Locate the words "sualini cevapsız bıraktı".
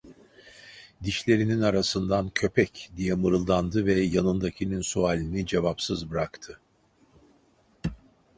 4.81-6.59